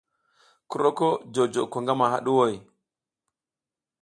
[0.69, 2.55] Ki roko jojo ko gamaɗuʼhoy?